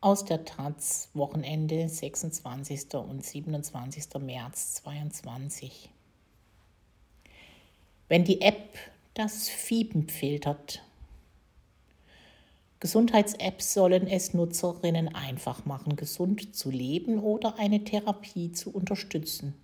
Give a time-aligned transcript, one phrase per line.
[0.00, 2.94] aus der Taz Wochenende 26.
[2.94, 4.04] und 27.
[4.20, 5.90] März 2022.
[8.08, 8.78] Wenn die App
[9.12, 10.82] das Fieben filtert.
[12.78, 19.54] Gesundheits-Apps sollen es Nutzerinnen einfach machen, gesund zu leben oder eine Therapie zu unterstützen.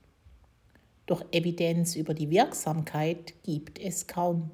[1.07, 4.51] Doch Evidenz über die Wirksamkeit gibt es kaum.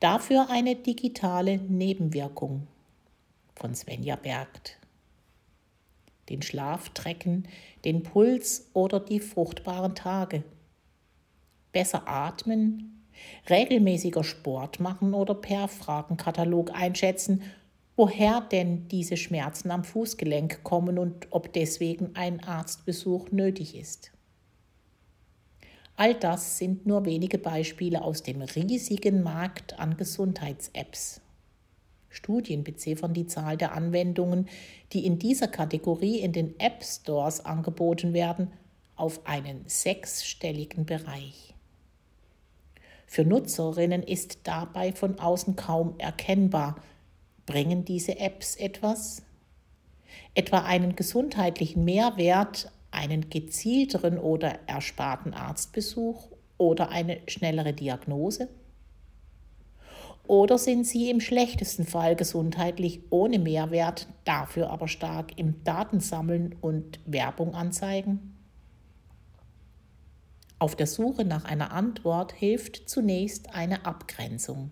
[0.00, 2.66] Dafür eine digitale Nebenwirkung
[3.60, 4.78] von Svenja Bergt.
[6.28, 7.46] Den Schlaf trecken,
[7.84, 10.42] den Puls oder die fruchtbaren Tage.
[11.72, 13.04] Besser atmen,
[13.48, 17.42] regelmäßiger Sport machen oder per Fragenkatalog einschätzen,
[17.96, 24.10] woher denn diese Schmerzen am Fußgelenk kommen und ob deswegen ein Arztbesuch nötig ist.
[25.96, 31.20] All das sind nur wenige Beispiele aus dem riesigen Markt an Gesundheits-Apps.
[32.10, 34.48] Studien beziffern die Zahl der Anwendungen,
[34.92, 38.52] die in dieser Kategorie in den App Stores angeboten werden,
[38.96, 41.54] auf einen sechsstelligen Bereich.
[43.06, 46.76] Für Nutzerinnen ist dabei von außen kaum erkennbar,
[47.46, 49.22] bringen diese Apps etwas?
[50.34, 58.48] Etwa einen gesundheitlichen Mehrwert, einen gezielteren oder ersparten Arztbesuch oder eine schnellere Diagnose?
[60.26, 67.00] Oder sind sie im schlechtesten Fall gesundheitlich ohne Mehrwert, dafür aber stark im Datensammeln und
[67.04, 68.36] Werbung anzeigen?
[70.60, 74.70] Auf der Suche nach einer Antwort hilft zunächst eine Abgrenzung.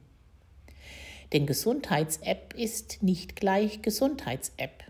[1.33, 4.85] Denn Gesundheits-App ist nicht gleich Gesundheits-App.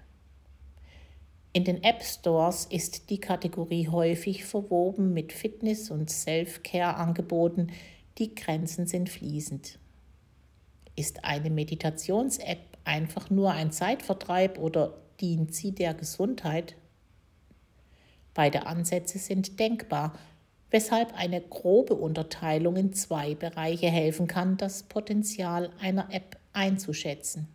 [1.52, 7.68] In den App Stores ist die Kategorie häufig verwoben mit Fitness- und Self-Care-Angeboten,
[8.18, 9.78] die Grenzen sind fließend.
[10.98, 16.74] Ist eine Meditations-App einfach nur ein Zeitvertreib oder dient sie der Gesundheit?
[18.34, 20.18] Beide Ansätze sind denkbar,
[20.72, 27.46] weshalb eine grobe Unterteilung in zwei Bereiche helfen kann, das Potenzial einer App einzuschätzen.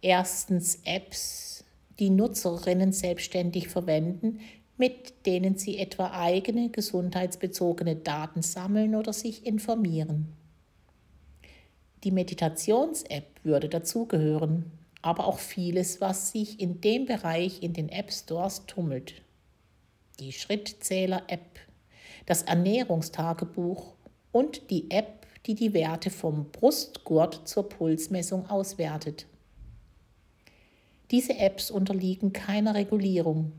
[0.00, 1.66] Erstens Apps,
[1.98, 4.40] die Nutzerinnen selbstständig verwenden,
[4.80, 10.32] mit denen sie etwa eigene gesundheitsbezogene Daten sammeln oder sich informieren.
[12.02, 18.10] Die Meditations-App würde dazugehören, aber auch vieles, was sich in dem Bereich in den App
[18.10, 19.20] Stores tummelt.
[20.18, 21.58] Die Schrittzähler-App,
[22.24, 23.96] das Ernährungstagebuch
[24.32, 29.26] und die App, die die Werte vom Brustgurt zur Pulsmessung auswertet.
[31.10, 33.52] Diese Apps unterliegen keiner Regulierung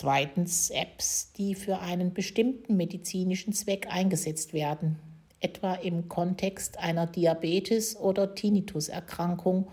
[0.00, 4.96] Zweitens Apps, die für einen bestimmten medizinischen Zweck eingesetzt werden,
[5.40, 9.66] etwa im Kontext einer Diabetes- oder Tinnituserkrankung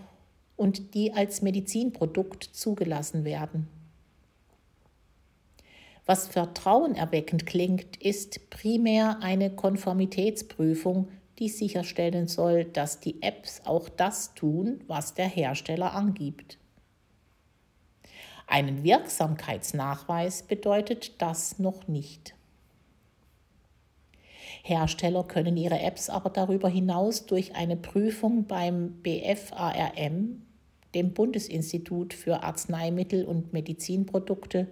[0.55, 3.67] und die als Medizinprodukt zugelassen werden.
[6.07, 11.07] Was vertrauenerweckend klingt, ist primär eine Konformitätsprüfung,
[11.37, 16.57] die sicherstellen soll, dass die Apps auch das tun, was der Hersteller angibt.
[18.47, 22.35] Einen Wirksamkeitsnachweis bedeutet das noch nicht.
[24.63, 30.41] Hersteller können ihre Apps aber darüber hinaus durch eine Prüfung beim BFARM,
[30.95, 34.67] dem Bundesinstitut für Arzneimittel und Medizinprodukte,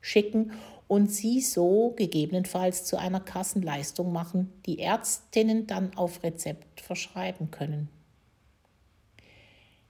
[0.00, 0.52] schicken
[0.88, 7.88] und sie so gegebenenfalls zu einer Kassenleistung machen, die Ärztinnen dann auf Rezept verschreiben können.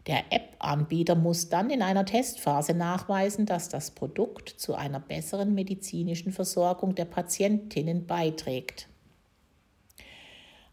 [0.06, 6.32] Der App-Anbieter muss dann in einer Testphase nachweisen, dass das Produkt zu einer besseren medizinischen
[6.32, 8.88] Versorgung der Patientinnen beiträgt.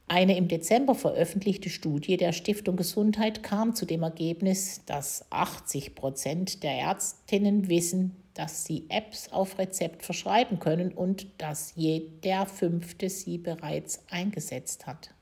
[0.09, 6.63] Eine im Dezember veröffentlichte Studie der Stiftung Gesundheit kam zu dem Ergebnis, dass 80 Prozent
[6.63, 13.37] der Ärztinnen wissen, dass sie Apps auf Rezept verschreiben können und dass jeder fünfte sie
[13.37, 15.13] bereits eingesetzt hat.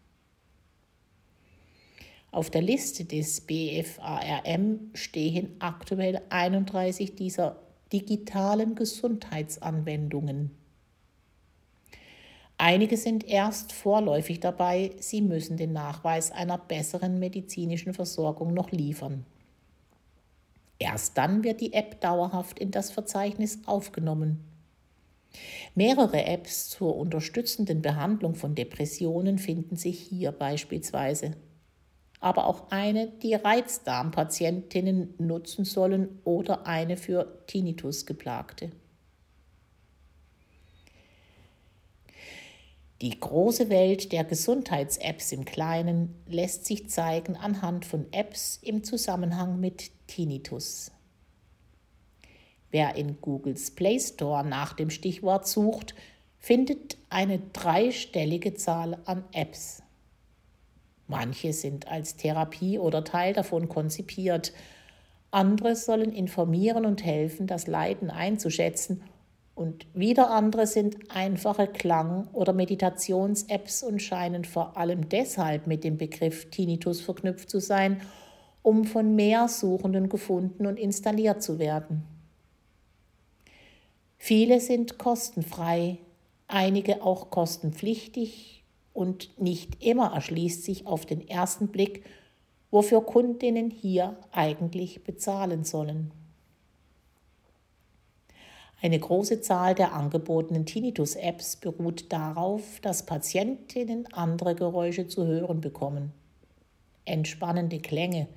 [2.36, 7.56] Auf der Liste des BFARM stehen aktuell 31 dieser
[7.94, 10.52] digitalen Gesundheitsanwendungen.
[12.58, 19.26] Einige sind erst vorläufig dabei, sie müssen den Nachweis einer besseren medizinischen Versorgung noch liefern.
[20.78, 24.44] Erst dann wird die App dauerhaft in das Verzeichnis aufgenommen.
[25.74, 31.32] Mehrere Apps zur unterstützenden Behandlung von Depressionen finden sich hier beispielsweise
[32.26, 38.72] aber auch eine, die Reizdarmpatientinnen nutzen sollen oder eine für Tinnitus geplagte.
[43.04, 49.60] Die große Welt der Gesundheits-Apps im Kleinen lässt sich zeigen anhand von Apps im Zusammenhang
[49.60, 50.92] mit Tinnitus.
[52.72, 55.94] Wer in Googles Play Store nach dem Stichwort sucht,
[56.40, 59.84] findet eine dreistellige Zahl an Apps.
[61.08, 64.54] Manche sind als Therapie oder Teil davon konzipiert,
[65.32, 69.04] andere sollen informieren und helfen, das Leiden einzuschätzen
[69.56, 75.98] und wieder andere sind einfache Klang- oder Meditations-Apps und scheinen vor allem deshalb mit dem
[75.98, 78.02] Begriff Tinnitus verknüpft zu sein,
[78.62, 82.04] um von mehr Suchenden gefunden und installiert zu werden.
[84.18, 86.00] Viele sind kostenfrei,
[86.48, 88.65] einige auch kostenpflichtig
[88.96, 92.06] und nicht immer erschließt sich auf den ersten Blick,
[92.72, 96.12] wofür Kundinnen hier eigentlich bezahlen sollen.
[98.82, 106.14] Eine große Zahl der angebotenen Tinnitus-Apps beruht darauf, dass Patientinnen andere Geräusche zu hören bekommen.
[107.04, 108.28] Entspannende Klänge,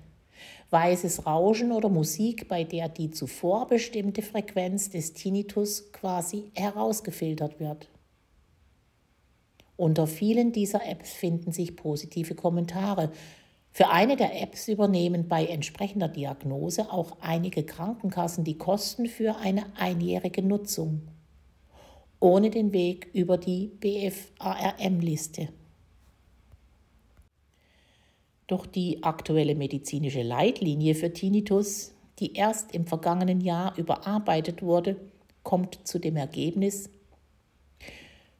[0.70, 7.88] weißes Rauschen oder Musik, bei der die zuvor bestimmte Frequenz des Tinnitus quasi herausgefiltert wird.
[9.78, 13.12] Unter vielen dieser Apps finden sich positive Kommentare,
[13.70, 19.66] für eine der Apps übernehmen bei entsprechender Diagnose auch einige Krankenkassen die Kosten für eine
[19.76, 21.02] einjährige Nutzung,
[22.18, 25.50] ohne den Weg über die BFARM-Liste.
[28.48, 34.96] Doch die aktuelle medizinische Leitlinie für Tinnitus, die erst im vergangenen Jahr überarbeitet wurde,
[35.44, 36.90] kommt zu dem Ergebnis,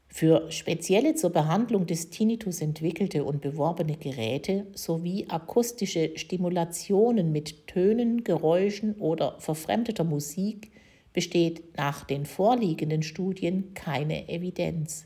[0.08, 8.24] für spezielle zur Behandlung des Tinnitus entwickelte und beworbene Geräte sowie akustische Stimulationen mit Tönen,
[8.24, 10.72] Geräuschen oder verfremdeter Musik
[11.12, 15.04] besteht nach den vorliegenden Studien keine Evidenz.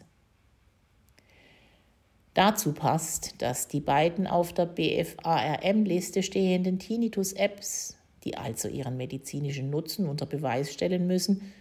[2.34, 10.08] Dazu passt, dass die beiden auf der BFARM-Liste stehenden Tinnitus-Apps, die also ihren medizinischen Nutzen
[10.08, 11.52] unter Beweis stellen müssen,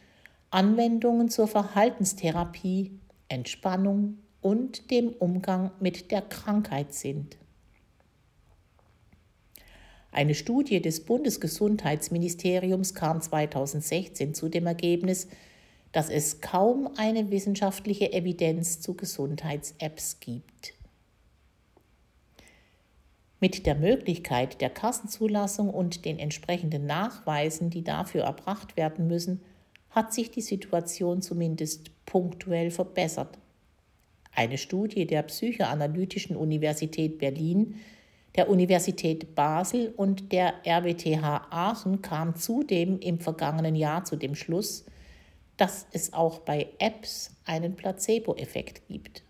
[0.50, 2.92] Anwendungen zur Verhaltenstherapie
[3.32, 7.38] Entspannung und dem Umgang mit der Krankheit sind.
[10.12, 15.30] Eine Studie des Bundesgesundheitsministeriums kam 2016 zu dem Ergebnis,
[15.94, 20.74] dass es kaum eine wissenschaftliche Evidenz zu Gesundheits-Apps gibt.
[23.40, 29.42] Mit der Möglichkeit der Kassenzulassung und den entsprechenden Nachweisen, die dafür erbracht werden müssen,
[29.90, 33.38] hat sich die Situation zumindest punktuell verbessert.
[34.36, 37.76] Eine Studie der Psychoanalytischen Universität Berlin,
[38.36, 44.86] der Universität Basel und der RWTH Aachen kam zudem im vergangenen Jahr zu dem Schluss,
[45.56, 49.24] dass es auch bei Apps einen Placebo-Effekt gibt.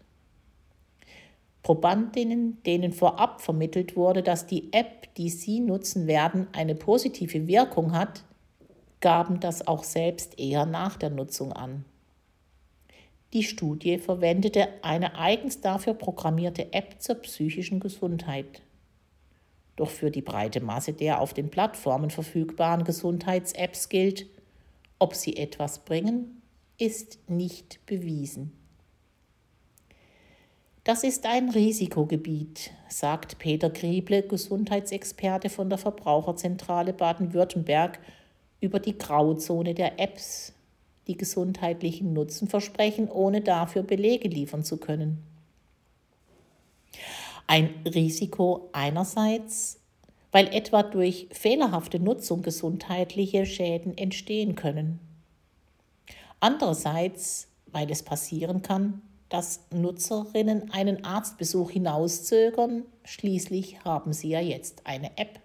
[1.61, 7.91] Probandinnen, denen vorab vermittelt wurde, dass die App, die sie nutzen werden, eine positive Wirkung
[7.91, 8.23] hat,
[9.01, 11.85] gaben das auch selbst eher nach der Nutzung an.
[13.33, 18.61] Die Studie verwendete eine eigens dafür programmierte App zur psychischen Gesundheit.
[19.77, 24.25] Doch für die breite Masse der auf den Plattformen verfügbaren Gesundheits-Apps gilt,
[24.99, 26.41] ob sie etwas bringen,
[26.77, 28.51] ist nicht bewiesen.
[30.83, 38.00] Das ist ein Risikogebiet, sagt Peter Grieble, Gesundheitsexperte von der Verbraucherzentrale Baden-Württemberg,
[38.59, 40.53] über die Grauzone der Apps,
[41.08, 45.24] die gesundheitlichen Nutzen versprechen, ohne dafür Belege liefern zu können.
[47.48, 49.79] Ein Risiko einerseits,
[50.31, 55.00] weil etwa durch fehlerhafte Nutzung gesundheitliche Schäden entstehen können.
[56.39, 64.86] Andererseits, weil es passieren kann, dass Nutzerinnen einen Arztbesuch hinauszögern, schließlich haben sie ja jetzt
[64.86, 65.39] eine App.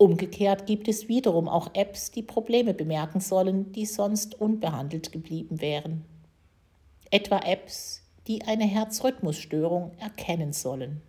[0.00, 6.04] Umgekehrt gibt es wiederum auch Apps, die Probleme bemerken sollen, die sonst unbehandelt geblieben wären.
[7.10, 11.02] Etwa Apps, die eine Herzrhythmusstörung erkennen sollen.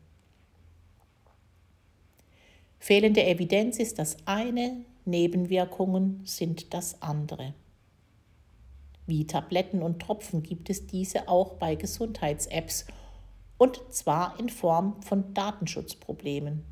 [2.80, 7.54] Fehlende Evidenz ist das eine, Nebenwirkungen sind das andere.
[9.06, 12.86] Wie Tabletten und Tropfen gibt es diese auch bei Gesundheits-Apps
[13.60, 16.64] und zwar in Form von Datenschutzproblemen.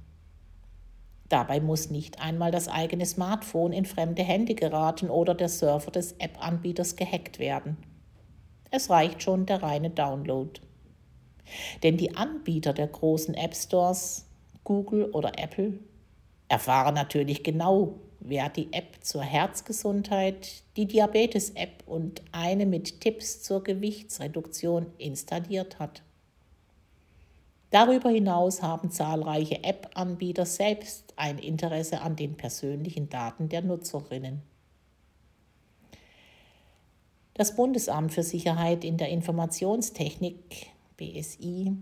[1.29, 6.13] Dabei muss nicht einmal das eigene Smartphone in fremde Hände geraten oder der Server des
[6.13, 7.77] App-Anbieters gehackt werden.
[8.71, 10.59] Es reicht schon der reine Download.
[11.83, 14.25] Denn die Anbieter der großen App Stores,
[14.63, 15.79] Google oder Apple,
[16.49, 23.63] erfahren natürlich genau, wer die App zur Herzgesundheit, die Diabetes-App und eine mit Tipps zur
[23.63, 26.03] Gewichtsreduktion installiert hat.
[27.69, 34.41] Darüber hinaus haben zahlreiche App-Anbieter selbst ein Interesse an den persönlichen Daten der Nutzerinnen.
[37.33, 41.73] Das Bundesamt für Sicherheit in der Informationstechnik BSI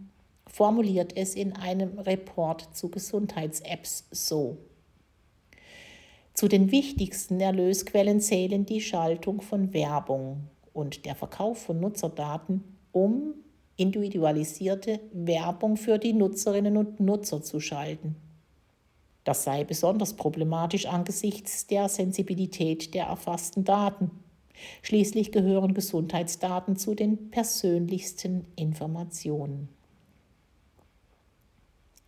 [0.47, 4.57] formuliert es in einem Report zu Gesundheits-Apps so.
[6.33, 13.35] Zu den wichtigsten Erlösquellen zählen die Schaltung von Werbung und der Verkauf von Nutzerdaten, um
[13.77, 18.15] individualisierte Werbung für die Nutzerinnen und Nutzer zu schalten.
[19.23, 24.11] Das sei besonders problematisch angesichts der Sensibilität der erfassten Daten.
[24.83, 29.69] Schließlich gehören Gesundheitsdaten zu den persönlichsten Informationen.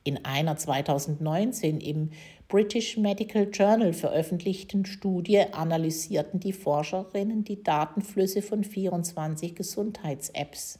[0.04, 2.12] In einer 2019 im
[2.48, 10.80] British Medical Journal veröffentlichten Studie analysierten die Forscherinnen die Datenflüsse von 24 Gesundheits-Apps.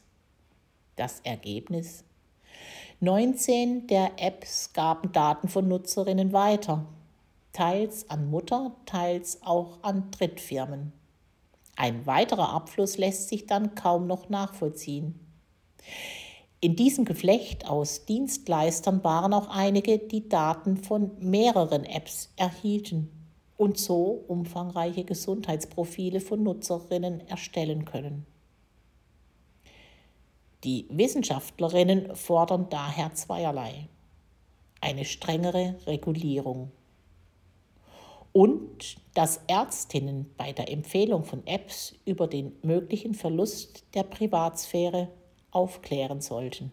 [0.98, 2.02] Das Ergebnis?
[2.98, 6.86] 19 der Apps gaben Daten von Nutzerinnen weiter,
[7.52, 10.92] teils an Mutter, teils auch an Drittfirmen.
[11.76, 15.20] Ein weiterer Abfluss lässt sich dann kaum noch nachvollziehen.
[16.60, 23.08] In diesem Geflecht aus Dienstleistern waren auch einige, die Daten von mehreren Apps erhielten
[23.56, 28.26] und so umfangreiche Gesundheitsprofile von Nutzerinnen erstellen können.
[30.64, 33.88] Die Wissenschaftlerinnen fordern daher zweierlei.
[34.80, 36.72] Eine strengere Regulierung
[38.32, 45.08] und dass Ärztinnen bei der Empfehlung von Apps über den möglichen Verlust der Privatsphäre
[45.50, 46.72] aufklären sollten.